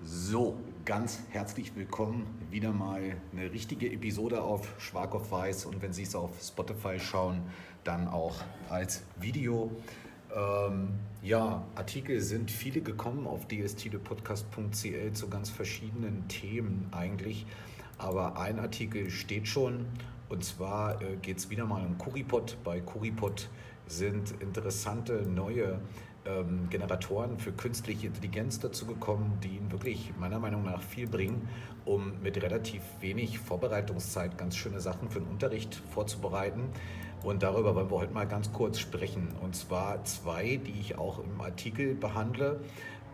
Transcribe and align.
So, 0.00 0.56
ganz 0.84 1.18
herzlich 1.30 1.74
willkommen. 1.74 2.24
Wieder 2.52 2.72
mal 2.72 3.16
eine 3.32 3.50
richtige 3.52 3.90
Episode 3.90 4.42
auf 4.42 4.80
Schwark 4.80 5.12
auf 5.12 5.32
Weiß 5.32 5.66
und 5.66 5.82
wenn 5.82 5.92
Sie 5.92 6.04
es 6.04 6.14
auf 6.14 6.40
Spotify 6.40 7.00
schauen, 7.00 7.42
dann 7.82 8.06
auch 8.06 8.36
als 8.68 9.02
Video. 9.16 9.72
Ähm, 10.32 10.90
ja, 11.20 11.64
Artikel 11.74 12.20
sind 12.20 12.52
viele 12.52 12.80
gekommen 12.80 13.26
auf 13.26 13.48
dstdepodcast.cl 13.48 15.12
zu 15.14 15.28
ganz 15.28 15.50
verschiedenen 15.50 16.28
Themen 16.28 16.86
eigentlich. 16.92 17.44
Aber 17.96 18.38
ein 18.38 18.60
Artikel 18.60 19.10
steht 19.10 19.48
schon 19.48 19.84
und 20.28 20.44
zwar 20.44 21.02
äh, 21.02 21.16
geht 21.16 21.38
es 21.38 21.50
wieder 21.50 21.66
mal 21.66 21.84
um 21.84 21.98
Kuripod. 21.98 22.56
Bei 22.62 22.78
Kuripod 22.78 23.48
sind 23.88 24.30
interessante 24.40 25.22
neue 25.22 25.80
ähm, 26.28 26.68
Generatoren 26.70 27.38
für 27.38 27.52
künstliche 27.52 28.06
Intelligenz 28.06 28.60
dazu 28.60 28.86
gekommen, 28.86 29.38
die 29.42 29.56
ihnen 29.56 29.72
wirklich 29.72 30.12
meiner 30.18 30.38
Meinung 30.38 30.64
nach 30.64 30.82
viel 30.82 31.06
bringen, 31.06 31.48
um 31.84 32.20
mit 32.22 32.42
relativ 32.42 32.82
wenig 33.00 33.38
Vorbereitungszeit 33.38 34.36
ganz 34.36 34.56
schöne 34.56 34.80
Sachen 34.80 35.08
für 35.08 35.20
den 35.20 35.28
Unterricht 35.28 35.82
vorzubereiten. 35.90 36.68
Und 37.22 37.42
darüber 37.42 37.74
wollen 37.74 37.90
wir 37.90 37.98
heute 37.98 38.14
mal 38.14 38.28
ganz 38.28 38.52
kurz 38.52 38.78
sprechen. 38.78 39.28
Und 39.42 39.56
zwar 39.56 40.04
zwei, 40.04 40.56
die 40.56 40.78
ich 40.78 40.98
auch 40.98 41.18
im 41.18 41.40
Artikel 41.40 41.94
behandle. 41.94 42.60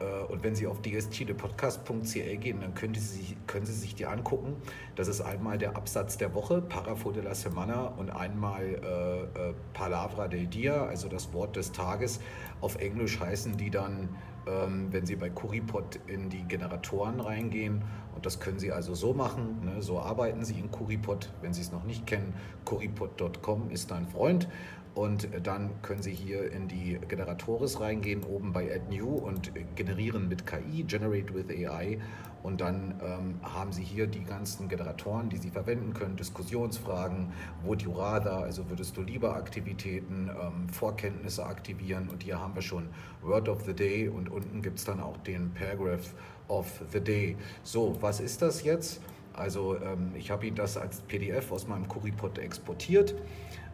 Äh, 0.00 0.32
und 0.32 0.42
wenn 0.42 0.54
Sie 0.54 0.66
auf 0.66 0.80
dstdepodcast.cl 0.82 2.36
gehen, 2.36 2.60
dann 2.60 2.74
können 2.74 2.94
Sie, 2.94 3.00
sich, 3.00 3.36
können 3.46 3.66
Sie 3.66 3.72
sich 3.72 3.94
die 3.94 4.06
angucken. 4.06 4.56
Das 4.96 5.08
ist 5.08 5.20
einmal 5.20 5.58
der 5.58 5.76
Absatz 5.76 6.16
der 6.16 6.34
Woche, 6.34 6.60
Parafo 6.62 7.12
de 7.12 7.22
la 7.22 7.34
Semana, 7.34 7.86
und 7.86 8.10
einmal 8.10 8.64
äh, 8.64 9.50
äh, 9.50 9.54
Palavra 9.72 10.28
del 10.28 10.46
Dia, 10.46 10.86
also 10.86 11.08
das 11.08 11.32
Wort 11.32 11.56
des 11.56 11.72
Tages. 11.72 12.20
Auf 12.60 12.76
Englisch 12.76 13.20
heißen 13.20 13.56
die 13.56 13.70
dann, 13.70 14.08
ähm, 14.46 14.88
wenn 14.90 15.06
Sie 15.06 15.16
bei 15.16 15.30
Curipod 15.30 16.00
in 16.06 16.28
die 16.30 16.42
Generatoren 16.44 17.20
reingehen, 17.20 17.82
das 18.24 18.40
können 18.40 18.58
Sie 18.58 18.72
also 18.72 18.94
so 18.94 19.14
machen, 19.14 19.64
ne, 19.64 19.82
so 19.82 20.00
arbeiten 20.00 20.44
Sie 20.44 20.58
in 20.58 20.70
Curipod. 20.70 21.30
Wenn 21.42 21.52
Sie 21.52 21.60
es 21.60 21.72
noch 21.72 21.84
nicht 21.84 22.06
kennen, 22.06 22.34
curipod.com 22.64 23.70
ist 23.70 23.90
dein 23.90 24.06
Freund. 24.06 24.48
Und 24.94 25.28
dann 25.42 25.82
können 25.82 26.02
Sie 26.02 26.12
hier 26.12 26.52
in 26.52 26.68
die 26.68 27.00
Generatoris 27.08 27.80
reingehen, 27.80 28.22
oben 28.22 28.52
bei 28.52 28.72
Add 28.72 28.94
New 28.94 29.08
und 29.08 29.50
generieren 29.74 30.28
mit 30.28 30.46
KI, 30.46 30.84
Generate 30.84 31.34
with 31.34 31.46
AI. 31.50 31.98
Und 32.44 32.60
dann 32.60 33.00
ähm, 33.02 33.40
haben 33.42 33.72
Sie 33.72 33.82
hier 33.82 34.06
die 34.06 34.22
ganzen 34.22 34.68
Generatoren, 34.68 35.30
die 35.30 35.38
Sie 35.38 35.48
verwenden 35.48 35.94
können, 35.94 36.14
Diskussionsfragen, 36.14 37.32
Would 37.64 37.80
you 37.80 37.92
rather, 37.92 38.36
also 38.36 38.68
würdest 38.68 38.98
du 38.98 39.00
lieber 39.00 39.34
Aktivitäten, 39.34 40.28
ähm, 40.28 40.68
Vorkenntnisse 40.68 41.46
aktivieren. 41.46 42.10
Und 42.10 42.22
hier 42.22 42.38
haben 42.38 42.54
wir 42.54 42.60
schon 42.60 42.90
Word 43.22 43.48
of 43.48 43.64
the 43.64 43.72
Day 43.72 44.08
und 44.08 44.28
unten 44.28 44.60
gibt 44.60 44.78
es 44.78 44.84
dann 44.84 45.00
auch 45.00 45.16
den 45.16 45.54
Paragraph 45.54 46.12
of 46.48 46.82
the 46.92 47.00
Day. 47.00 47.34
So, 47.62 47.96
was 48.02 48.20
ist 48.20 48.42
das 48.42 48.62
jetzt? 48.62 49.00
Also 49.32 49.80
ähm, 49.80 50.12
ich 50.14 50.30
habe 50.30 50.46
Ihnen 50.46 50.56
das 50.56 50.76
als 50.76 51.00
PDF 51.00 51.50
aus 51.50 51.66
meinem 51.66 51.88
Currypod 51.88 52.36
exportiert. 52.36 53.14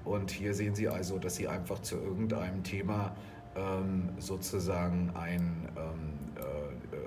Und 0.05 0.31
hier 0.31 0.55
sehen 0.55 0.77
Sie 0.77 0.89
also, 0.89 1.19
dass 1.19 1.35
Sie 1.35 1.49
einfach 1.49 1.81
zu 1.81 1.97
irgendeinem 1.97 2.63
Thema 2.63 3.17
ähm, 3.57 4.11
sozusagen 4.19 5.11
eine 5.15 5.35
ähm, 5.35 6.15
äh, 6.37 6.41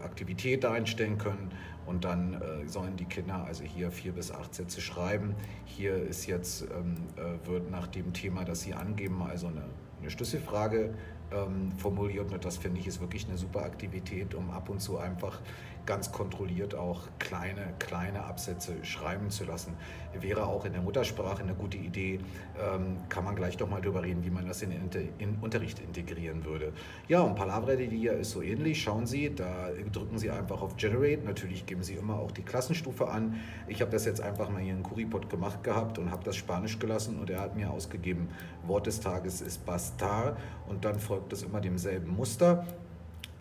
Aktivität 0.04 0.66
einstellen 0.66 1.18
können 1.18 1.52
und 1.86 2.06
dann 2.06 2.36
äh, 2.36 2.68
sollen 2.68 2.96
die 2.96 3.06
Kinder 3.06 3.44
also 3.46 3.64
hier 3.64 3.92
vier 3.92 4.14
bis 4.14 4.32
acht 4.32 4.54
Sätze 4.54 4.82
schreiben. 4.82 5.36
Hier 5.66 5.96
ist 5.96 6.26
jetzt, 6.28 6.64
ähm, 6.64 6.96
äh, 7.16 7.48
wird 7.48 7.72
nach 7.72 7.88
dem 7.88 8.14
Thema, 8.14 8.46
das 8.46 8.62
Sie 8.62 8.74
angeben, 8.74 9.22
also 9.24 9.48
eine, 9.48 9.64
eine 10.02 10.10
Schlüsselfrage 10.10 10.94
ähm, 11.32 11.72
formuliert 11.78 12.32
und 12.32 12.46
das 12.46 12.58
finde 12.58 12.80
ich 12.80 12.88
ist 12.88 13.02
wirklich 13.02 13.28
eine 13.28 13.38
super 13.38 13.64
Aktivität, 13.64 14.36
um 14.36 14.50
ab 14.52 14.70
und 14.70 14.80
zu 14.80 14.98
einfach 14.98 15.42
ganz 15.86 16.12
kontrolliert 16.12 16.76
auch 16.76 17.02
kleine, 17.20 17.74
kleine 17.80 18.24
Absätze 18.24 18.74
schreiben 18.84 19.30
zu 19.30 19.44
lassen. 19.44 19.74
Wäre 20.20 20.46
auch 20.46 20.66
in 20.66 20.74
der 20.74 20.82
Muttersprache 20.82 21.44
eine 21.44 21.56
gute 21.56 21.78
Idee. 21.78 22.20
Ähm, 22.60 22.98
kann 23.10 23.24
man 23.24 23.36
gleich 23.36 23.58
doch 23.58 23.70
mal 23.70 23.82
drüber 23.82 24.04
reden, 24.04 24.24
wie 24.24 24.30
man 24.30 24.48
das 24.48 24.62
in 24.62 24.72
in 25.18 25.38
Unterricht 25.42 25.80
integrieren 25.80 26.46
würde. 26.46 26.74
Ja, 27.08 27.22
und 27.22 27.36
Palavra 27.36 27.76
de 27.76 27.88
Dia 27.88 28.14
ist 28.14 28.32
so 28.32 28.42
ähnlich. 28.42 28.82
Schauen 28.82 29.06
Sie, 29.06 29.34
da 29.34 29.70
drücken 29.92 30.18
Sie 30.18 30.30
einfach 30.30 30.62
auf 30.62 30.78
Generate. 30.78 31.24
Natürlich 31.24 31.66
geben 31.66 31.84
Sie 31.84 31.94
immer 31.96 32.16
auch 32.16 32.32
die 32.32 32.44
Klassenstufe 32.44 33.10
an. 33.10 33.40
Ich 33.68 33.82
habe 33.82 33.92
das 33.92 34.06
jetzt 34.06 34.22
einfach 34.22 34.50
mal 34.50 34.62
hier 34.62 34.74
in 34.74 34.84
Curipod 34.84 35.30
gemacht 35.30 35.64
gehabt 35.64 35.98
und 36.00 36.12
habe 36.12 36.24
das 36.24 36.36
Spanisch 36.36 36.80
gelassen 36.80 37.20
und 37.20 37.30
er 37.30 37.42
hat 37.42 37.56
mir 37.56 37.72
ausgegeben, 37.72 38.30
Wort 38.66 38.88
des 38.88 39.00
Tages 39.00 39.42
ist 39.42 39.66
Bastar 39.66 40.38
und 40.68 40.86
dann 40.86 41.00
folgt 41.00 41.34
es 41.34 41.44
immer 41.44 41.62
demselben 41.62 42.16
Muster. 42.16 42.66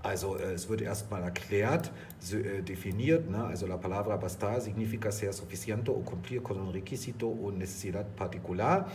Also 0.03 0.37
äh, 0.37 0.55
es 0.55 0.69
wird 0.69 0.81
erstmal 0.81 1.23
erklärt, 1.23 1.91
äh, 2.33 2.63
definiert, 2.63 3.31
ne? 3.31 3.45
also 3.45 3.67
la 3.67 3.77
palabra 3.77 4.17
bastar 4.17 4.61
significa 4.61 5.13
ser 5.13 5.33
suficiente 5.33 5.91
o 5.91 6.03
cumplir 6.03 6.43
con 6.43 6.61
un 6.61 6.73
requisito 6.73 7.29
o 7.29 7.51
necesidad 7.51 8.17
particular. 8.17 8.89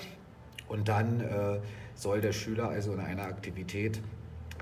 Und 0.67 0.89
dann 0.89 1.21
äh, 1.21 1.59
soll 1.95 2.19
der 2.19 2.33
Schüler 2.33 2.69
also 2.69 2.93
in 2.93 2.99
einer 2.99 3.23
Aktivität 3.23 4.01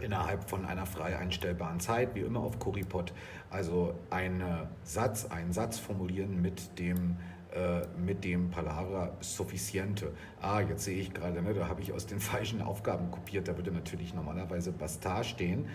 innerhalb 0.01 0.47
von 0.49 0.65
einer 0.65 0.85
frei 0.85 1.17
einstellbaren 1.17 1.79
Zeit, 1.79 2.15
wie 2.15 2.19
immer 2.19 2.41
auf 2.41 2.59
Curipod, 2.59 3.13
also 3.49 3.95
einen 4.09 4.43
Satz, 4.83 5.25
einen 5.25 5.53
Satz 5.53 5.79
formulieren 5.79 6.41
mit 6.41 6.77
dem 6.77 7.15
äh, 7.55 7.87
mit 8.05 8.25
dem 8.25 8.49
Palabra 8.49 9.13
Sufficiente. 9.21 10.11
Ah, 10.41 10.59
jetzt 10.59 10.83
sehe 10.83 10.99
ich 10.99 11.13
gerade, 11.13 11.41
ne, 11.41 11.53
da 11.53 11.69
habe 11.69 11.81
ich 11.81 11.93
aus 11.93 12.05
den 12.05 12.19
falschen 12.31 12.61
Aufgaben 12.61 13.11
kopiert, 13.11 13.47
da 13.47 13.55
würde 13.55 13.71
natürlich 13.71 14.13
normalerweise 14.13 14.73
Bastar 14.73 15.23
stehen. 15.23 15.65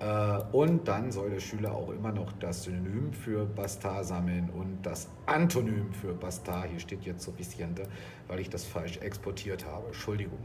Äh, 0.00 0.38
und 0.52 0.86
dann 0.86 1.10
soll 1.10 1.30
der 1.30 1.40
Schüler 1.40 1.74
auch 1.74 1.90
immer 1.90 2.12
noch 2.12 2.32
das 2.32 2.64
Synonym 2.64 3.12
für 3.12 3.44
Bastar 3.46 4.04
sammeln 4.04 4.48
und 4.50 4.78
das 4.82 5.08
Antonym 5.26 5.92
für 5.92 6.14
Bastar. 6.14 6.66
Hier 6.70 6.78
steht 6.78 7.02
jetzt 7.02 7.24
Sufficiente, 7.24 7.82
weil 8.28 8.38
ich 8.38 8.48
das 8.48 8.64
falsch 8.64 8.98
exportiert 8.98 9.66
habe. 9.66 9.86
Entschuldigung. 9.86 10.38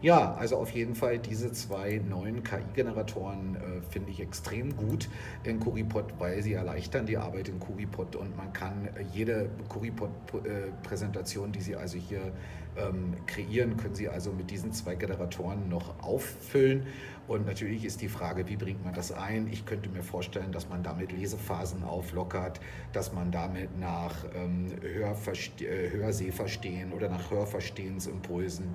Ja, 0.00 0.34
also 0.34 0.56
auf 0.56 0.70
jeden 0.70 0.94
Fall 0.94 1.18
diese 1.18 1.52
zwei 1.52 2.00
neuen 2.08 2.42
KI-Generatoren 2.42 3.56
äh, 3.56 3.82
finde 3.90 4.10
ich 4.10 4.20
extrem 4.20 4.74
gut 4.76 5.08
in 5.44 5.60
Curipod, 5.60 6.14
weil 6.18 6.42
sie 6.42 6.54
erleichtern 6.54 7.04
die 7.04 7.18
Arbeit 7.18 7.48
in 7.48 7.60
Curipod 7.60 8.16
und 8.16 8.36
man 8.36 8.52
kann 8.52 8.88
jede 9.12 9.50
Curipod-Präsentation, 9.68 11.52
die 11.52 11.60
Sie 11.60 11.76
also 11.76 11.98
hier 11.98 12.32
ähm, 12.76 13.14
kreieren, 13.26 13.76
können 13.76 13.94
Sie 13.94 14.08
also 14.08 14.32
mit 14.32 14.50
diesen 14.50 14.72
zwei 14.72 14.94
Generatoren 14.94 15.68
noch 15.68 16.02
auffüllen. 16.02 16.86
Und 17.26 17.46
natürlich 17.46 17.86
ist 17.86 18.02
die 18.02 18.08
Frage, 18.08 18.46
wie 18.48 18.56
bringt 18.56 18.84
man 18.84 18.92
das 18.92 19.10
ein? 19.10 19.48
Ich 19.50 19.64
könnte 19.64 19.88
mir 19.88 20.02
vorstellen, 20.02 20.52
dass 20.52 20.68
man 20.68 20.82
damit 20.82 21.10
Lesephasen 21.10 21.82
auflockert, 21.82 22.60
dass 22.92 23.14
man 23.14 23.32
damit 23.32 23.78
nach 23.78 24.26
ähm, 24.34 24.66
Hörverste 24.82 25.64
äh, 25.64 25.90
Hörsehverstehen 25.90 26.92
oder 26.92 27.08
nach 27.08 27.30
Hörverstehensimpulsen 27.30 28.66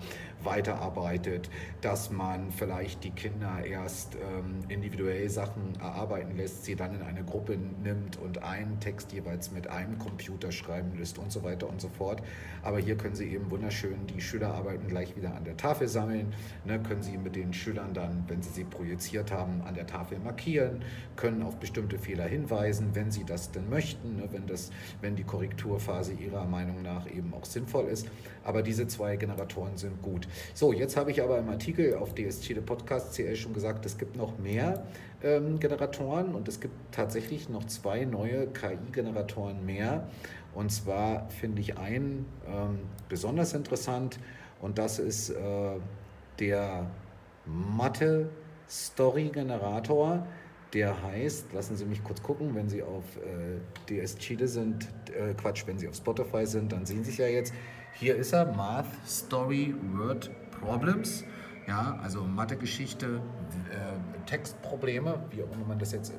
weiterarbeitet, 0.44 1.50
dass 1.82 2.10
man 2.10 2.52
vielleicht 2.52 3.04
die 3.04 3.12
Kinder 3.12 3.64
erst 3.64 4.16
ähm, 4.16 4.62
individuell 4.68 5.30
Sachen 5.30 5.76
erarbeiten 5.80 6.36
lässt, 6.36 6.66
sie 6.66 6.76
dann 6.76 6.96
in 6.96 7.04
eine 7.04 7.24
Gruppe 7.24 7.56
nimmt 7.84 8.18
und 8.18 8.42
einen 8.42 8.80
Text 8.80 9.12
jeweils 9.12 9.52
mit 9.52 9.68
einem 9.68 10.00
Computer 10.00 10.52
schreiben 10.52 10.98
lässt 10.98 11.20
und 11.20 11.32
so 11.32 11.44
weiter 11.44 11.70
und 11.70 11.80
so 11.80 11.90
fort. 11.90 12.24
Aber 12.64 12.80
hier 12.80 12.98
können 12.98 13.16
Sie 13.16 13.30
eben 13.32 13.52
wunderschön 13.52 13.89
die 14.08 14.22
Schülerarbeiten 14.22 14.88
gleich 14.88 15.16
wieder 15.16 15.36
an 15.36 15.44
der 15.44 15.58
Tafel 15.58 15.88
sammeln, 15.88 16.34
ne, 16.66 16.80
können 16.80 17.02
Sie 17.02 17.18
mit 17.18 17.36
den 17.36 17.54
Schülern 17.54 17.94
dann, 17.94 18.24
wenn 18.28 18.42
Sie 18.42 18.50
sie 18.50 18.64
projiziert 18.64 19.32
haben, 19.32 19.62
an 19.62 19.76
der 19.76 19.88
Tafel 19.88 20.20
markieren, 20.20 20.84
können 21.16 21.44
auf 21.44 21.58
bestimmte 21.58 21.98
Fehler 21.98 22.26
hinweisen, 22.26 22.90
wenn 22.94 23.12
Sie 23.12 23.24
das 23.24 23.52
denn 23.52 23.70
möchten, 23.70 24.18
ne, 24.18 24.24
wenn, 24.32 24.48
das, 24.48 24.72
wenn 25.02 25.16
die 25.16 25.24
Korrekturphase 25.24 26.14
Ihrer 26.14 26.46
Meinung 26.46 26.82
nach 26.82 27.10
eben 27.10 27.34
auch 27.34 27.46
sinnvoll 27.46 27.86
ist. 27.86 28.08
Aber 28.44 28.62
diese 28.62 28.88
zwei 28.88 29.16
Generatoren 29.16 29.78
sind 29.78 30.02
gut. 30.02 30.28
So, 30.54 30.74
jetzt 30.74 30.98
habe 30.98 31.12
ich 31.12 31.22
aber 31.22 31.38
im 31.40 31.50
Artikel 31.50 31.96
auf 31.96 32.14
DST 32.16 32.66
Podcast 32.66 33.14
CL 33.14 33.36
schon 33.36 33.54
gesagt, 33.54 33.86
es 33.86 33.98
gibt 33.98 34.16
noch 34.16 34.38
mehr 34.38 34.86
ähm, 35.24 35.60
Generatoren 35.60 36.34
und 36.36 36.48
es 36.48 36.60
gibt 36.60 36.74
tatsächlich 36.92 37.50
noch 37.50 37.66
zwei 37.66 38.06
neue 38.06 38.48
KI-Generatoren 38.48 39.66
mehr. 39.66 40.08
Und 40.54 40.72
zwar 40.72 41.28
finde 41.30 41.62
ich 41.62 41.78
einen 41.78 42.26
ähm, 42.48 42.80
besonders 43.08 43.54
interessant 43.54 44.20
und 44.62 44.78
das 44.78 45.00
ist 45.00 45.30
äh, 45.30 45.78
der 46.40 46.92
Mathe-Story-Generator. 47.46 50.28
Der 50.74 51.02
heißt, 51.02 51.54
lassen 51.54 51.78
Sie 51.78 51.86
mich 51.86 52.04
kurz 52.04 52.22
gucken, 52.22 52.54
wenn 52.54 52.70
Sie 52.70 52.84
auf 52.84 53.18
äh, 53.18 53.58
DS 53.90 54.18
Chile 54.18 54.48
sind, 54.48 54.88
äh, 55.10 55.34
Quatsch, 55.34 55.66
wenn 55.66 55.80
Sie 55.80 55.88
auf 55.88 55.96
Spotify 55.96 56.46
sind, 56.46 56.72
dann 56.72 56.86
sehen 56.86 57.04
Sie 57.04 57.10
es 57.12 57.18
ja 57.18 57.26
jetzt. 57.28 57.52
Hier 57.94 58.16
ist 58.16 58.34
er, 58.34 58.54
Math 58.54 58.86
Story 59.08 59.74
Word 59.96 60.30
Problems. 60.52 61.24
Ja, 61.68 61.98
also 62.02 62.24
Mathe-Geschichte, 62.24 63.22
äh, 63.72 63.98
Textprobleme, 64.30 65.24
wie 65.32 65.42
auch 65.42 65.52
immer 65.52 65.66
man 65.66 65.80
das 65.80 65.92
jetzt 65.92 66.14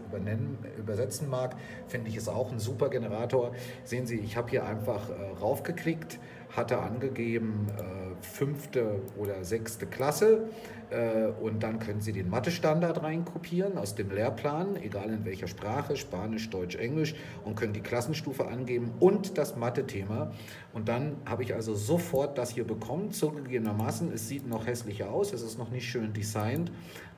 übersetzen 0.76 1.28
mag, 1.28 1.54
finde 1.86 2.08
ich 2.10 2.16
ist 2.16 2.28
auch 2.28 2.50
ein 2.50 2.58
super 2.58 2.88
Generator. 2.88 3.52
Sehen 3.84 4.06
Sie, 4.06 4.18
ich 4.18 4.36
habe 4.36 4.50
hier 4.50 4.66
einfach 4.66 5.10
äh, 5.10 5.12
raufgeklickt 5.40 6.18
hatte 6.56 6.78
angegeben 6.78 7.68
äh, 7.78 8.09
fünfte 8.24 9.00
oder 9.16 9.44
sechste 9.44 9.86
Klasse. 9.86 10.48
Äh, 10.90 11.28
und 11.40 11.62
dann 11.62 11.78
können 11.78 12.00
Sie 12.00 12.12
den 12.12 12.28
Mathe-Standard 12.28 13.02
reinkopieren 13.02 13.78
aus 13.78 13.94
dem 13.94 14.10
Lehrplan, 14.10 14.76
egal 14.76 15.10
in 15.10 15.24
welcher 15.24 15.46
Sprache, 15.46 15.96
Spanisch, 15.96 16.50
Deutsch, 16.50 16.76
Englisch, 16.76 17.14
und 17.44 17.54
können 17.56 17.72
die 17.72 17.80
Klassenstufe 17.80 18.46
angeben 18.48 18.92
und 18.98 19.38
das 19.38 19.56
Mathe-Thema. 19.56 20.32
Und 20.72 20.88
dann 20.88 21.16
habe 21.26 21.42
ich 21.42 21.54
also 21.54 21.74
sofort 21.74 22.38
das 22.38 22.50
hier 22.50 22.64
bekommen, 22.64 23.12
zugegebenermaßen. 23.12 24.12
Es 24.12 24.28
sieht 24.28 24.48
noch 24.48 24.66
hässlicher 24.66 25.10
aus, 25.10 25.32
es 25.32 25.42
ist 25.42 25.58
noch 25.58 25.70
nicht 25.70 25.88
schön 25.88 26.12
designt, 26.12 26.70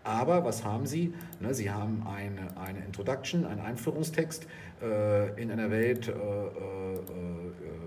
aber 0.05 0.45
was 0.45 0.65
haben 0.65 0.87
Sie? 0.87 1.15
Ne, 1.41 1.55
Sie 1.55 1.71
haben 1.71 2.05
eine, 2.07 2.57
eine 2.59 2.85
Introduction, 2.85 3.47
einen 3.47 3.61
Einführungstext. 3.61 4.47
Äh, 4.83 5.41
in 5.41 5.51
einer 5.51 5.71
Welt 5.71 6.09
äh, 6.09 6.13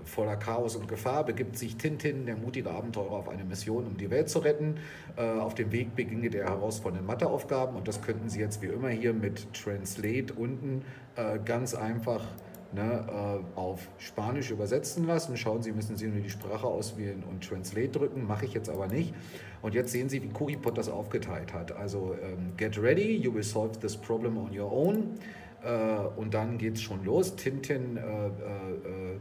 voller 0.04 0.36
Chaos 0.36 0.76
und 0.76 0.88
Gefahr 0.88 1.24
begibt 1.24 1.58
sich 1.58 1.76
Tintin, 1.76 2.24
der 2.24 2.36
mutige 2.36 2.70
Abenteurer, 2.70 3.05
auf 3.10 3.28
eine 3.28 3.44
Mission, 3.44 3.86
um 3.86 3.96
die 3.96 4.10
Welt 4.10 4.28
zu 4.28 4.40
retten. 4.40 4.76
Äh, 5.16 5.22
auf 5.22 5.54
dem 5.54 5.72
Weg 5.72 5.94
beginne 5.94 6.30
der 6.30 6.46
herausfordernden 6.46 7.06
Matheaufgaben 7.06 7.76
und 7.76 7.88
das 7.88 8.02
könnten 8.02 8.28
Sie 8.28 8.40
jetzt 8.40 8.62
wie 8.62 8.66
immer 8.66 8.88
hier 8.88 9.12
mit 9.12 9.52
Translate 9.52 10.32
unten 10.34 10.82
äh, 11.16 11.38
ganz 11.44 11.74
einfach 11.74 12.24
ne, 12.72 13.04
äh, 13.08 13.58
auf 13.58 13.88
Spanisch 13.98 14.50
übersetzen 14.50 15.06
lassen. 15.06 15.36
Schauen 15.36 15.62
Sie, 15.62 15.72
müssen 15.72 15.96
Sie 15.96 16.06
nur 16.06 16.20
die 16.20 16.30
Sprache 16.30 16.66
auswählen 16.66 17.22
und 17.28 17.46
Translate 17.46 17.88
drücken. 17.88 18.26
Mache 18.26 18.44
ich 18.44 18.54
jetzt 18.54 18.68
aber 18.68 18.86
nicht. 18.86 19.14
Und 19.62 19.74
jetzt 19.74 19.92
sehen 19.92 20.08
Sie, 20.08 20.22
wie 20.22 20.28
Kuripot 20.28 20.78
das 20.78 20.88
aufgeteilt 20.88 21.52
hat. 21.52 21.72
Also 21.72 22.14
ähm, 22.22 22.52
get 22.56 22.80
ready, 22.80 23.16
you 23.16 23.34
will 23.34 23.42
solve 23.42 23.78
this 23.80 23.96
problem 23.96 24.36
on 24.38 24.56
your 24.56 24.70
own. 24.70 25.18
Äh, 25.64 26.20
und 26.20 26.34
dann 26.34 26.58
geht 26.58 26.74
es 26.74 26.82
schon 26.82 27.04
los. 27.04 27.36
Tintin 27.36 27.96
äh, 27.96 28.00
äh, 28.00 28.26
äh, 28.26 29.18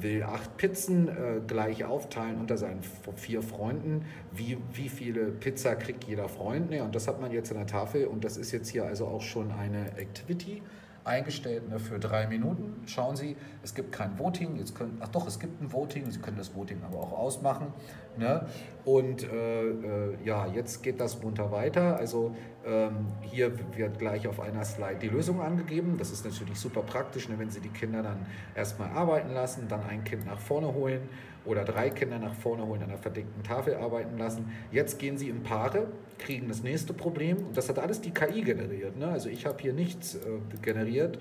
will 0.00 0.22
acht 0.22 0.56
Pizzen 0.56 1.08
äh, 1.08 1.40
gleich 1.46 1.84
aufteilen 1.84 2.38
unter 2.38 2.56
seinen 2.56 2.80
vier 3.16 3.42
Freunden. 3.42 4.04
Wie, 4.32 4.58
wie 4.72 4.88
viele 4.88 5.26
Pizza 5.26 5.74
kriegt 5.74 6.04
jeder 6.04 6.28
Freund? 6.28 6.70
Ne, 6.70 6.82
und 6.82 6.94
das 6.94 7.08
hat 7.08 7.20
man 7.20 7.32
jetzt 7.32 7.50
an 7.50 7.58
der 7.58 7.66
Tafel 7.66 8.06
und 8.06 8.24
das 8.24 8.36
ist 8.36 8.52
jetzt 8.52 8.68
hier 8.68 8.84
also 8.84 9.06
auch 9.06 9.22
schon 9.22 9.50
eine 9.52 9.96
Activity 9.98 10.62
eingestellt 11.04 11.68
ne, 11.68 11.78
für 11.78 11.98
drei 11.98 12.26
Minuten. 12.26 12.82
Schauen 12.86 13.16
Sie, 13.16 13.36
es 13.62 13.74
gibt 13.74 13.92
kein 13.92 14.18
Voting. 14.18 14.56
Jetzt 14.56 14.74
können, 14.74 14.96
ach 15.00 15.08
doch, 15.08 15.26
es 15.26 15.38
gibt 15.38 15.60
ein 15.60 15.72
Voting. 15.72 16.10
Sie 16.10 16.18
können 16.18 16.38
das 16.38 16.54
Voting 16.54 16.82
aber 16.82 16.98
auch 16.98 17.12
ausmachen. 17.12 17.66
Ne? 18.16 18.46
Und 18.84 19.24
äh, 19.24 19.70
äh, 19.70 20.16
ja, 20.24 20.46
jetzt 20.46 20.82
geht 20.82 21.00
das 21.00 21.22
munter 21.22 21.50
weiter. 21.50 21.96
Also 21.96 22.34
ähm, 22.66 23.06
hier 23.22 23.52
wird 23.76 23.98
gleich 23.98 24.28
auf 24.28 24.40
einer 24.40 24.64
Slide 24.64 24.98
die 25.00 25.08
Lösung 25.08 25.40
angegeben. 25.40 25.96
Das 25.98 26.10
ist 26.10 26.24
natürlich 26.24 26.58
super 26.58 26.82
praktisch, 26.82 27.28
ne, 27.28 27.38
wenn 27.38 27.50
Sie 27.50 27.60
die 27.60 27.70
Kinder 27.70 28.02
dann 28.02 28.26
erstmal 28.54 28.90
arbeiten 28.90 29.32
lassen, 29.32 29.68
dann 29.68 29.84
ein 29.84 30.04
Kind 30.04 30.26
nach 30.26 30.38
vorne 30.38 30.74
holen 30.74 31.08
oder 31.46 31.64
drei 31.64 31.90
Kinder 31.90 32.18
nach 32.18 32.34
vorne 32.34 32.66
holen, 32.66 32.82
an 32.82 32.90
einer 32.90 32.98
verdeckten 32.98 33.42
Tafel 33.42 33.74
arbeiten 33.74 34.18
lassen. 34.18 34.50
Jetzt 34.70 34.98
gehen 34.98 35.18
sie 35.18 35.28
in 35.28 35.42
Paare, 35.42 35.88
kriegen 36.18 36.48
das 36.48 36.62
nächste 36.62 36.92
Problem 36.94 37.38
und 37.38 37.56
das 37.56 37.68
hat 37.68 37.78
alles 37.78 38.00
die 38.00 38.10
KI 38.10 38.42
generiert. 38.42 38.96
Ne? 38.96 39.08
Also 39.08 39.28
ich 39.28 39.46
habe 39.46 39.60
hier 39.60 39.72
nichts 39.72 40.14
äh, 40.14 40.20
generiert. 40.62 41.18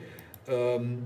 Ähm 0.48 1.04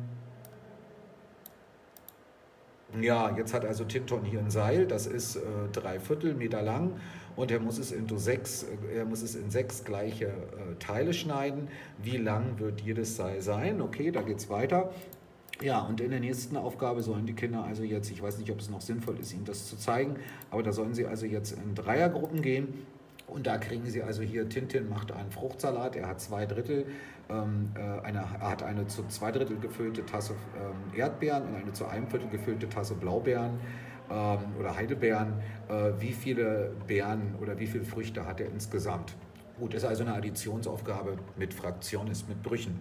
ja, 3.01 3.35
jetzt 3.35 3.53
hat 3.53 3.65
also 3.65 3.83
Tinton 3.83 4.23
hier 4.23 4.39
ein 4.39 4.49
Seil, 4.49 4.87
das 4.87 5.07
ist 5.07 5.35
äh, 5.35 5.39
drei 5.71 5.99
Viertel 5.99 6.33
Meter 6.33 6.61
lang 6.61 6.93
und 7.35 7.51
er 7.51 7.59
muss 7.59 7.77
es 7.77 7.91
in 7.91 8.07
sechs, 8.17 8.63
äh, 8.63 8.97
er 8.97 9.05
muss 9.05 9.21
es 9.21 9.35
in 9.35 9.49
sechs 9.49 9.83
gleiche 9.83 10.25
äh, 10.25 10.75
Teile 10.79 11.13
schneiden. 11.13 11.67
Wie 12.01 12.17
lang 12.17 12.59
wird 12.59 12.81
jedes 12.81 13.15
Seil 13.15 13.41
sein? 13.41 13.81
Okay, 13.81 14.11
da 14.11 14.21
geht 14.21 14.37
es 14.37 14.49
weiter. 14.49 14.91
Ja, 15.61 15.81
und 15.81 15.99
in 16.01 16.11
der 16.11 16.19
nächsten 16.19 16.55
Aufgabe 16.55 17.01
sollen 17.01 17.25
die 17.25 17.33
Kinder 17.33 17.63
also 17.63 17.83
jetzt, 17.83 18.11
ich 18.11 18.21
weiß 18.21 18.37
nicht, 18.37 18.51
ob 18.51 18.59
es 18.59 18.69
noch 18.69 18.81
sinnvoll 18.81 19.19
ist, 19.19 19.33
ihnen 19.33 19.45
das 19.45 19.67
zu 19.67 19.75
zeigen, 19.75 20.17
aber 20.51 20.61
da 20.61 20.71
sollen 20.71 20.93
sie 20.93 21.07
also 21.07 21.25
jetzt 21.25 21.51
in 21.51 21.73
Dreiergruppen 21.73 22.41
gehen. 22.41 22.85
Und 23.27 23.45
da 23.45 23.57
kriegen 23.57 23.85
sie 23.85 24.01
also 24.01 24.23
hier, 24.23 24.47
Tintin 24.47 24.89
macht 24.89 25.11
einen 25.11 25.31
Fruchtsalat, 25.31 25.97
er 25.97 26.07
hat 26.07 26.21
zwei 26.21 26.45
Drittel, 26.45 26.85
ähm, 27.29 27.71
äh, 27.75 28.05
eine, 28.05 28.19
er 28.19 28.49
hat 28.49 28.63
eine 28.63 28.87
zu 28.87 29.05
zwei 29.07 29.31
Drittel 29.31 29.59
gefüllte 29.59 30.05
Tasse 30.05 30.33
ähm, 30.55 30.97
Erdbeeren 30.97 31.43
und 31.43 31.55
eine 31.55 31.73
zu 31.73 31.85
einem 31.85 32.07
Viertel 32.07 32.29
gefüllte 32.29 32.69
Tasse 32.69 32.95
Blaubeeren 32.95 33.59
ähm, 34.09 34.39
oder 34.57 34.75
Heidelbeeren. 34.75 35.33
Äh, 35.67 35.91
wie 35.99 36.13
viele 36.13 36.71
Beeren 36.87 37.35
oder 37.41 37.59
wie 37.59 37.67
viele 37.67 37.83
Früchte 37.83 38.25
hat 38.25 38.39
er 38.39 38.47
insgesamt? 38.47 39.13
Gut, 39.59 39.73
ist 39.73 39.83
also 39.83 40.03
eine 40.03 40.13
Additionsaufgabe 40.13 41.17
mit 41.35 41.53
Fraktionen, 41.53 42.13
mit 42.29 42.41
Brüchen. 42.43 42.79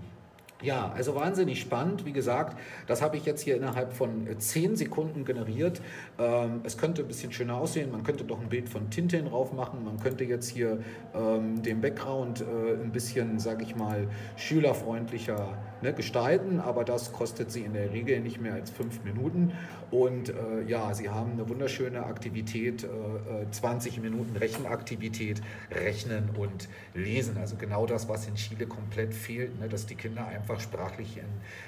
Ja, 0.62 0.90
also 0.96 1.14
wahnsinnig 1.14 1.60
spannend. 1.60 2.06
Wie 2.06 2.12
gesagt, 2.12 2.58
das 2.86 3.02
habe 3.02 3.18
ich 3.18 3.26
jetzt 3.26 3.42
hier 3.42 3.56
innerhalb 3.56 3.92
von 3.92 4.26
äh, 4.26 4.38
zehn 4.38 4.74
Sekunden 4.74 5.26
generiert. 5.26 5.82
Ähm, 6.18 6.60
es 6.64 6.78
könnte 6.78 7.02
ein 7.02 7.08
bisschen 7.08 7.30
schöner 7.30 7.56
aussehen. 7.56 7.92
Man 7.92 8.04
könnte 8.04 8.24
doch 8.24 8.40
ein 8.40 8.48
Bild 8.48 8.70
von 8.70 8.88
Tintin 8.88 9.26
drauf 9.26 9.52
machen. 9.52 9.84
Man 9.84 10.00
könnte 10.00 10.24
jetzt 10.24 10.48
hier 10.48 10.78
ähm, 11.14 11.62
den 11.62 11.82
Background 11.82 12.40
äh, 12.40 12.82
ein 12.82 12.90
bisschen, 12.90 13.38
sage 13.38 13.64
ich 13.64 13.76
mal, 13.76 14.08
schülerfreundlicher 14.36 15.58
ne, 15.82 15.92
gestalten. 15.92 16.58
Aber 16.58 16.84
das 16.84 17.12
kostet 17.12 17.52
sie 17.52 17.60
in 17.60 17.74
der 17.74 17.92
Regel 17.92 18.20
nicht 18.20 18.40
mehr 18.40 18.54
als 18.54 18.70
fünf 18.70 19.04
Minuten. 19.04 19.52
Und 19.90 20.30
äh, 20.30 20.62
ja, 20.66 20.94
sie 20.94 21.10
haben 21.10 21.32
eine 21.32 21.46
wunderschöne 21.50 22.06
Aktivität, 22.06 22.84
äh, 22.84 23.50
20 23.50 23.98
äh, 23.98 24.00
Minuten 24.00 24.34
Rechenaktivität, 24.36 25.42
Rechnen 25.70 26.30
und 26.38 26.70
Lesen. 26.94 27.36
Also 27.36 27.56
genau 27.56 27.84
das, 27.84 28.08
was 28.08 28.26
in 28.26 28.36
Chile 28.36 28.66
komplett 28.66 29.12
fehlt, 29.12 29.60
ne, 29.60 29.68
dass 29.68 29.84
die 29.84 29.96
Kinder 29.96 30.26
einfach 30.26 30.45
einfach 30.46 30.60
sprachlich 30.60 31.18
in, 31.18 31.24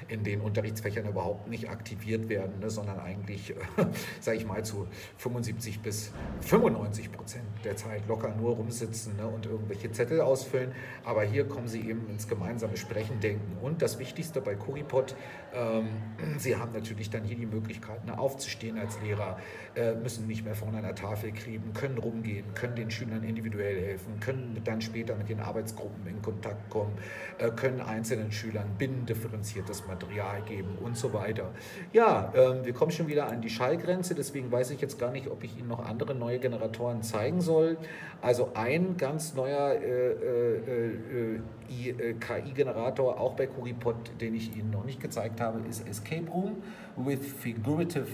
in 0.09 0.25
den 0.25 0.41
Unterrichtsfächern 0.41 1.07
überhaupt 1.07 1.49
nicht 1.49 1.69
aktiviert 1.69 2.29
werden, 2.29 2.61
ne, 2.61 2.71
sondern 2.71 3.01
eigentlich, 3.01 3.51
äh, 3.77 3.87
sage 4.21 4.37
ich 4.37 4.47
mal, 4.47 4.65
zu 4.65 4.87
75 5.17 5.81
bis 5.81 6.13
95 6.43 7.11
Prozent 7.11 7.45
der 7.65 7.77
Zeit 7.77 8.07
locker 8.07 8.35
nur 8.37 8.53
rumsitzen 8.53 9.17
ne, 9.17 9.27
und 9.27 9.47
irgendwelche 9.47 9.91
Zettel 9.91 10.21
ausfüllen. 10.21 10.73
Aber 11.05 11.25
hier 11.25 11.49
kommen 11.49 11.67
sie 11.67 11.81
eben 11.81 12.09
ins 12.09 12.29
gemeinsame 12.29 12.77
Sprechen, 12.77 13.19
Denken. 13.21 13.57
Und 13.61 13.83
das 13.83 13.99
Wichtigste 13.99 14.41
bei 14.41 14.55
Kuripot, 14.55 15.17
ähm, 15.53 15.89
sie 16.39 16.57
haben 16.57 16.73
natürlich 16.73 17.11
dann 17.11 17.25
hier 17.25 17.37
die 17.37 17.47
Möglichkeit, 17.47 18.05
ne, 18.07 18.17
aufzustehen 18.17 18.79
als 18.79 19.01
Lehrer, 19.03 19.39
äh, 19.75 19.95
müssen 19.95 20.27
nicht 20.29 20.45
mehr 20.45 20.55
vor 20.55 20.69
einer 20.69 20.95
Tafel 20.95 21.33
kriegen, 21.33 21.73
können 21.73 21.99
rumgehen, 21.99 22.55
können 22.55 22.77
den 22.77 22.91
Schülern 22.91 23.25
individuell 23.25 23.81
helfen, 23.81 24.21
können 24.21 24.61
dann 24.65 24.81
später 24.81 25.17
mit 25.17 25.29
den 25.29 25.41
Arbeitsgruppen 25.41 26.07
in 26.07 26.23
Kontakt 26.23 26.71
kommen, 26.71 26.93
äh, 27.39 27.51
können 27.51 27.81
einzelnen 27.81 28.31
Schülern 28.31 28.68
binnendifferenziertes 28.77 29.87
Material 29.87 30.43
geben 30.43 30.79
und 30.83 30.97
so 30.97 31.13
weiter. 31.13 31.51
Ja, 31.93 32.33
äh, 32.35 32.65
wir 32.65 32.73
kommen 32.73 32.91
schon 32.91 33.09
wieder 33.09 33.29
an 33.29 33.41
die 33.41 33.51
Schallgrenze, 33.51 34.15
deswegen 34.15 34.51
weiß 34.51 34.71
ich 34.71 34.81
jetzt 34.81 34.99
gar 34.99 35.11
nicht, 35.11 35.29
ob 35.29 35.45
ich 35.45 35.59
Ihnen 35.59 35.69
noch 35.69 35.85
andere 35.85 36.15
neue 36.15 36.39
Generatoren 36.39 37.03
zeigen 37.03 37.41
soll. 37.41 37.77
Also 38.21 38.51
ein 38.55 38.97
ganz 38.97 39.35
neuer 39.35 39.75
äh, 39.75 40.13
äh, 40.13 41.41
äh, 41.71 42.15
KI-Generator, 42.15 43.21
auch 43.21 43.35
bei 43.35 43.47
Kuripod, 43.47 43.97
den 44.21 44.35
ich 44.35 44.57
Ihnen 44.57 44.71
noch 44.71 44.85
nicht 44.85 45.01
gezeigt 45.01 45.41
habe, 45.41 45.61
ist 45.69 45.87
Escape 45.89 46.29
Room 46.31 46.57
with 46.97 47.21
Figurative, 47.27 48.07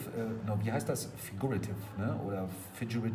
no, 0.46 0.58
wie 0.62 0.70
heißt 0.70 0.88
das? 0.88 1.10
Figurative 1.16 1.74
ne? 1.96 2.18
oder 2.26 2.48
Figurative 2.74 3.14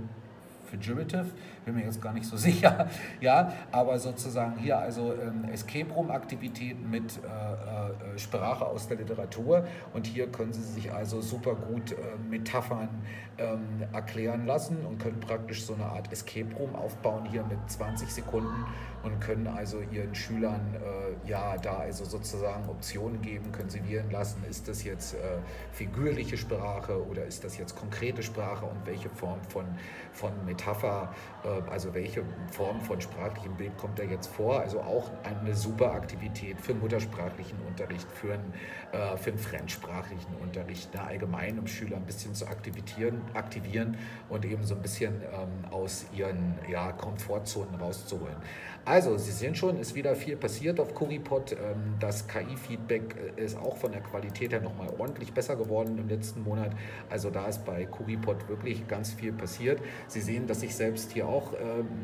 Figurative, 0.70 1.26
bin 1.66 1.76
mir 1.76 1.84
jetzt 1.84 2.02
gar 2.02 2.14
nicht 2.14 2.26
so 2.26 2.38
sicher, 2.50 2.88
ja, 3.22 3.54
aber 3.72 4.00
sozusagen 4.00 4.58
hier 4.60 4.78
also 4.78 5.14
ähm, 5.14 5.46
Escape 5.52 5.92
Room 5.94 6.12
Aktivitäten 6.12 6.90
mit 6.90 7.18
äh, 7.18 8.16
äh, 8.16 8.20
Sprache 8.20 8.66
aus 8.66 8.88
der 8.88 8.98
Literatur. 8.98 9.66
Und 9.94 10.08
hier 10.08 10.28
können 10.28 10.54
Sie 10.54 10.62
sich 10.62 10.92
also 10.92 11.22
super 11.22 11.56
gut 11.56 11.92
äh, 11.92 11.96
Metaphern 12.30 12.90
ähm, 13.38 13.84
erklären 13.94 14.46
lassen 14.46 14.86
und 14.86 15.00
können 15.00 15.20
praktisch 15.20 15.66
so 15.66 15.74
eine 15.74 15.86
Art 15.86 16.12
Escape 16.12 16.54
Room 16.56 16.76
aufbauen 16.76 17.26
hier 17.26 17.44
mit 17.44 17.58
20 17.68 18.10
Sekunden 18.10 18.66
und 19.04 19.20
können 19.22 19.48
also 19.48 19.82
ihren 19.92 20.14
Schülern 20.14 20.76
äh, 20.76 21.30
ja 21.30 21.58
da 21.58 21.78
also 21.78 22.04
sozusagen 22.06 22.68
Optionen 22.70 23.22
geben, 23.22 23.52
können 23.52 23.70
sie 23.70 23.88
wählen 23.88 24.10
lassen, 24.12 24.44
ist 24.50 24.68
das 24.68 24.84
jetzt 24.84 25.14
äh, 25.14 25.18
figürliche 25.72 26.38
Sprache 26.38 27.06
oder 27.08 27.26
ist 27.26 27.44
das 27.44 27.58
jetzt 27.58 27.76
konkrete 27.76 28.24
Sprache 28.24 28.66
und 28.66 28.86
welche 28.86 29.10
Form 29.10 29.40
von, 29.50 29.66
von 30.12 30.32
Metapher, 30.60 31.14
äh, 31.44 31.70
also 31.70 31.94
welche 31.94 32.24
Form 32.52 32.82
von 32.82 33.00
sprachlichem 33.00 33.56
Bild 33.56 33.78
kommt 33.78 33.98
da 33.98 34.04
jetzt 34.04 34.28
vor. 34.28 34.60
Also 34.60 34.82
auch 34.82 35.10
eine 35.24 35.56
super 35.56 35.94
Aktivität 35.94 36.60
für 36.62 36.74
muttersprachlichen 36.74 37.58
Unterricht, 37.68 38.08
für 38.12 38.34
einen, 38.34 38.54
äh, 38.92 39.18
für 39.18 39.32
einen 39.32 39.40
fremdsprachlichen 39.40 40.36
Unterricht, 40.42 40.94
ne, 40.94 41.02
allgemein, 41.02 41.60
um 41.60 41.68
Schüler 41.68 41.98
ein 41.98 42.06
bisschen 42.06 42.34
zu 42.36 42.48
aktivieren, 42.48 43.22
aktivieren 43.34 43.98
und 44.30 44.46
eben 44.46 44.64
so 44.64 44.76
ein 44.76 44.82
bisschen 44.82 45.22
ähm, 45.22 45.72
aus 45.72 46.06
ihren 46.14 46.56
ja, 46.70 46.92
Komfortzonen 46.92 47.76
rauszuholen. 47.76 48.36
Also, 48.86 49.18
Sie 49.18 49.32
sehen 49.32 49.56
schon, 49.56 49.78
ist 49.78 49.94
wieder 49.94 50.16
viel 50.16 50.36
passiert 50.36 50.80
auf 50.80 50.96
Kuripod. 50.96 51.52
Ähm, 51.52 51.96
das 52.00 52.28
KI-Feedback 52.28 53.16
äh, 53.38 53.44
ist 53.44 53.58
auch 53.58 53.78
von 53.78 53.92
der 53.92 54.02
Qualität 54.02 54.52
her 54.52 54.62
nochmal 54.62 54.90
ordentlich 54.98 55.34
besser 55.34 55.56
geworden 55.56 55.98
im 55.98 56.08
letzten 56.08 56.44
Monat. 56.44 56.72
Also 57.10 57.30
da 57.30 57.48
ist 57.48 57.66
bei 57.66 57.86
Kuripod 57.86 58.48
wirklich 58.48 58.88
ganz 58.88 59.14
viel 59.14 59.32
passiert. 59.32 59.80
Sie 60.08 60.22
sehen, 60.22 60.48
dass 60.50 60.64
ich 60.64 60.76
selbst 60.76 61.12
hier 61.12 61.28
auch 61.28 61.54
äh, 61.54 61.58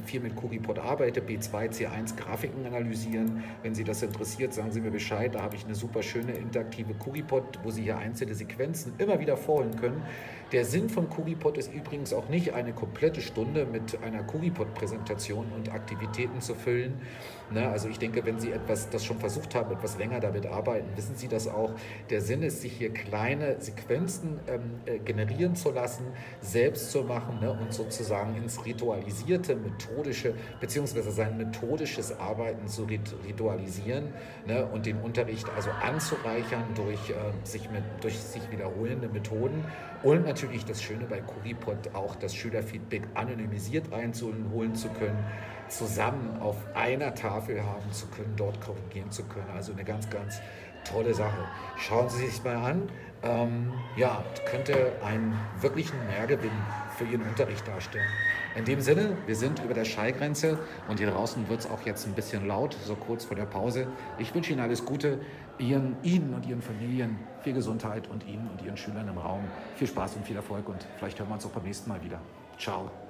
viel 0.06 0.20
mit 0.20 0.36
Kuripod 0.36 0.78
arbeite, 0.80 1.22
B2, 1.22 1.72
C1 1.72 2.16
Grafiken 2.16 2.66
analysieren. 2.66 3.44
Wenn 3.64 3.74
Sie 3.74 3.84
das 3.84 4.04
interessiert, 4.04 4.54
sagen 4.54 4.72
Sie 4.72 4.82
mir 4.82 4.92
Bescheid. 4.92 5.34
Da 5.34 5.42
habe 5.42 5.56
ich 5.56 5.66
eine 5.66 5.76
super 5.76 6.04
schöne 6.04 6.34
interaktive 6.34 6.94
Kuripod, 6.94 7.60
wo 7.64 7.72
Sie 7.72 7.82
hier 7.84 7.98
einzelne 7.98 8.36
Sequenzen 8.36 8.94
immer 9.00 9.20
wieder 9.20 9.36
vorholen 9.36 9.76
können. 9.78 10.04
Der 10.52 10.64
Sinn 10.64 10.90
von 10.90 11.10
Kuripod 11.10 11.58
ist 11.58 11.74
übrigens 11.74 12.14
auch 12.14 12.30
nicht 12.30 12.54
eine 12.54 12.72
komplette 12.72 13.22
Stunde 13.22 13.66
mit 13.66 13.98
einer 14.04 14.22
Kuripod-Präsentation 14.22 15.48
und 15.56 15.74
Aktivitäten 15.74 16.40
zu 16.40 16.54
füllen. 16.54 17.02
Ne? 17.50 17.68
Also 17.68 17.90
ich 17.90 17.98
denke, 17.98 18.24
wenn 18.26 18.40
Sie 18.40 18.52
etwas, 18.52 18.90
das 18.92 19.04
schon 19.04 19.18
versucht 19.18 19.56
haben, 19.56 19.72
etwas 19.72 19.98
länger 19.98 20.20
damit 20.20 20.46
arbeiten, 20.46 20.86
wissen 20.96 21.16
Sie 21.16 21.28
das 21.28 21.48
auch. 21.48 21.72
Der 22.12 22.22
Sinn 22.22 22.44
ist, 22.44 22.62
sich 22.62 22.74
hier 22.74 22.94
kleine 22.94 23.60
Sequenzen 23.60 24.40
ähm, 24.48 24.62
äh, 24.86 25.00
generieren 25.00 25.56
zu 25.56 25.72
lassen, 25.72 26.06
selbst 26.42 26.92
zu 26.92 27.02
machen 27.04 27.40
ne? 27.40 27.52
und 27.52 27.74
sozusagen 27.74 28.36
ins 28.36 28.64
ritualisierte, 28.66 29.56
methodische, 29.56 30.36
beziehungsweise 30.60 31.12
sein 31.12 31.38
methodisches 31.38 32.20
Arbeiten 32.20 32.68
zu 32.68 32.88
ritualisieren 33.28 34.10
ne? 34.46 34.68
und 34.68 34.86
den 34.86 35.02
Unterricht 35.02 35.48
also 35.56 35.72
anzureichern 35.72 36.66
durch, 36.76 37.10
äh, 37.10 37.14
sich, 37.44 37.72
mit, 37.72 37.84
durch 38.02 38.20
sich 38.20 38.44
wiederholende 38.52 39.10
Methoden 39.10 39.66
und 40.04 40.35
natürlich 40.36 40.66
das 40.66 40.84
Schöne 40.84 41.06
bei 41.06 41.22
Kuripod 41.22 41.78
auch 41.94 42.14
das 42.18 42.36
Schülerfeedback 42.36 43.04
anonymisiert 43.14 43.90
reinzuholen 43.90 44.76
zu 44.76 44.90
können, 44.90 45.24
zusammen 45.70 46.42
auf 46.42 46.58
einer 46.76 47.16
Tafel 47.16 47.64
haben 47.64 47.90
zu 47.94 48.08
können, 48.08 48.34
dort 48.36 48.60
korrigieren 48.60 49.10
zu 49.12 49.24
können. 49.24 49.50
Also 49.56 49.72
eine 49.72 49.86
ganz, 49.86 50.10
ganz 50.10 50.42
tolle 50.84 51.14
Sache. 51.14 51.38
Schauen 51.78 52.10
Sie 52.10 52.26
sich 52.26 52.44
mal 52.44 52.58
an. 52.58 52.90
Ähm, 53.26 53.74
ja, 53.98 54.24
könnte 54.50 54.94
einen 55.04 55.38
wirklichen 55.60 55.98
Mehrgewinn 56.08 56.52
für 56.96 57.06
Ihren 57.06 57.24
Unterricht 57.24 57.68
darstellen. 57.68 58.08
In 58.56 58.66
dem 58.66 58.80
Sinne, 58.80 59.18
wir 59.26 59.36
sind 59.36 59.64
über 59.64 59.74
der 59.74 59.84
Schallgrenze 59.84 60.60
und 60.88 61.00
hier 61.00 61.10
draußen 61.10 61.50
wird 61.50 61.62
es 61.62 61.70
auch 61.70 61.82
jetzt 61.86 62.06
ein 62.06 62.14
bisschen 62.14 62.48
laut, 62.48 62.78
so 62.86 62.96
kurz 62.96 63.26
vor 63.26 63.36
der 63.36 63.46
Pause. 63.46 63.88
Ich 64.20 64.34
wünsche 64.34 64.54
Ihnen 64.54 64.62
alles 64.62 64.86
Gute, 64.86 65.20
Ihren, 65.58 65.98
Ihnen 66.04 66.34
und 66.34 66.46
Ihren 66.46 66.62
Familien 66.62 67.20
viel 67.42 67.54
Gesundheit 67.54 68.08
und 68.08 68.26
Ihnen 68.26 68.48
und 68.50 68.62
Ihren 68.62 68.78
Schülern 68.78 69.08
im 69.08 69.18
Raum 69.18 69.44
viel 69.76 69.88
Spaß 69.88 70.16
und 70.18 70.26
viel 70.26 70.36
Erfolg 70.36 70.70
und 70.70 70.88
vielleicht 70.98 71.20
hören 71.20 71.30
wir 71.30 71.36
uns 71.36 71.46
auch 71.46 71.52
beim 71.52 71.64
nächsten 71.64 71.90
Mal 71.90 72.02
wieder. 72.04 72.22
Ciao. 72.58 73.05